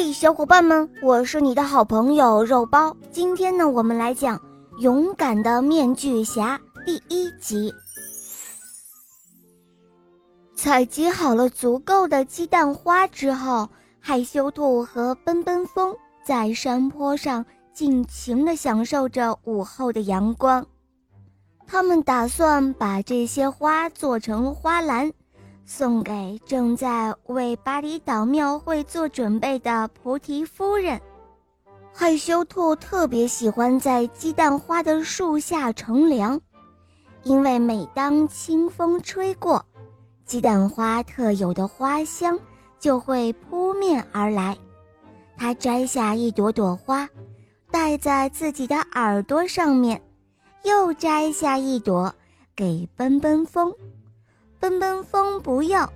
[0.00, 2.96] 嘿，小伙伴们，我是你的好朋友肉包。
[3.10, 4.38] 今天呢，我们来讲
[4.78, 7.74] 《勇敢的面具侠》第一集。
[10.54, 15.92] 采集好了足够的鸡蛋花之后，害羞兔和奔奔风
[16.24, 17.44] 在山坡上
[17.74, 20.64] 尽情地享受着午后的阳光。
[21.66, 25.12] 他们打算把这些花做成花篮。
[25.70, 30.98] 送给正在为巴厘岛庙会做准备的菩提夫人。
[31.92, 36.40] 害羞兔特别喜欢在鸡蛋花的树下乘凉，
[37.22, 39.62] 因为每当清风吹过，
[40.24, 42.40] 鸡蛋花特有的花香
[42.80, 44.56] 就会扑面而来。
[45.36, 47.06] 它摘下一朵朵花，
[47.70, 50.00] 戴在自己的耳朵上面，
[50.64, 52.14] 又摘下一朵
[52.56, 53.70] 给奔奔风。
[54.60, 55.90] 奔奔风不要，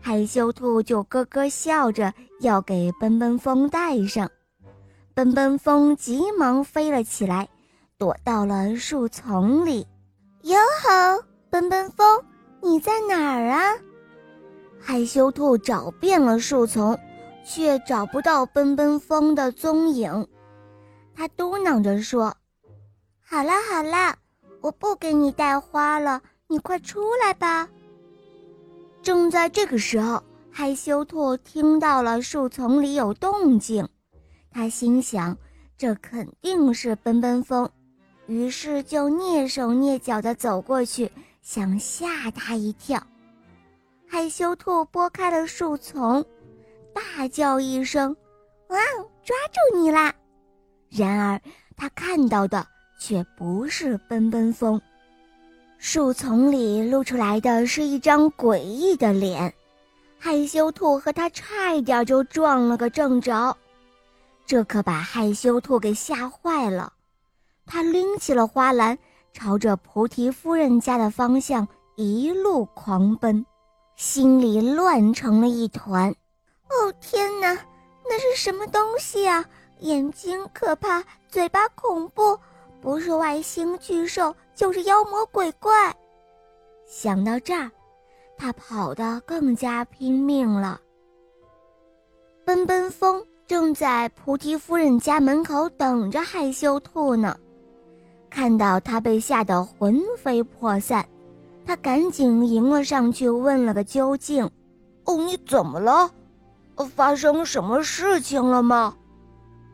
[0.00, 4.30] 害羞兔就咯咯笑着要给奔奔风戴上。
[5.14, 7.48] 奔奔风急忙飞了起来，
[7.96, 9.86] 躲到了树丛里。
[10.42, 12.24] 哟吼，奔奔风，
[12.62, 13.74] 你在哪儿啊？
[14.80, 16.98] 害羞兔找遍了树丛，
[17.44, 20.26] 却找不到奔奔风的踪影。
[21.14, 22.32] 他嘟囔着说
[23.24, 24.16] ：“好啦好啦，
[24.60, 27.68] 我不给你带花了，你快出来吧。”
[29.08, 33.88] 正在这个时候，害羞兔听到了树丛里有动静，
[34.50, 35.34] 他心想：
[35.78, 37.70] 这肯定是奔奔风，
[38.26, 43.02] 于是就蹑手蹑脚地走过去，想吓他一跳。
[44.06, 46.22] 害羞兔拨开了树丛，
[46.92, 48.14] 大叫一声
[48.68, 48.78] ：“哇，
[49.24, 50.14] 抓住你啦！”
[50.92, 51.40] 然而，
[51.78, 52.66] 他看到的
[53.00, 54.78] 却不是奔奔风。
[55.78, 59.54] 树丛里露出来的是一张诡异的脸，
[60.18, 63.56] 害羞兔和他差一点就撞了个正着，
[64.44, 66.92] 这可把害羞兔给吓坏了。
[67.64, 68.98] 他拎起了花篮，
[69.32, 73.46] 朝着菩提夫人家的方向一路狂奔，
[73.94, 76.10] 心里乱成了一团。
[76.10, 77.54] 哦天哪，
[78.04, 79.44] 那是什么东西啊？
[79.78, 82.36] 眼睛可怕，嘴巴恐怖。
[82.80, 85.94] 不是外星巨兽，就是妖魔鬼怪。
[86.86, 87.70] 想到这儿，
[88.36, 90.80] 他跑得更加拼命了。
[92.44, 97.36] 奔奔风正在菩提夫人家门口等着害羞兔呢，
[98.30, 101.06] 看到他被吓得魂飞魄散，
[101.66, 104.50] 他赶紧迎了上去，问了个究竟
[105.04, 106.10] ：“哦，你怎么了？
[106.94, 108.96] 发生什么事情了吗？”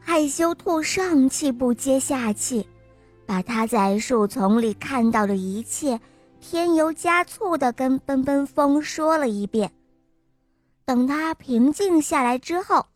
[0.01, 2.67] 害羞兔上气不接下气。
[3.27, 6.01] 把他在树丛里看到的一切，
[6.41, 9.73] 添油加醋地跟奔奔风说了一遍。
[10.85, 12.87] 等他平静下来之后，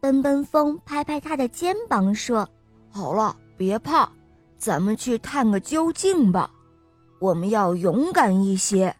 [0.00, 2.48] 奔奔风拍拍他的肩膀说
[2.90, 4.10] ：“好了，别怕，
[4.58, 6.50] 咱们去探个究竟吧。
[7.18, 8.94] 我们要勇敢一些。”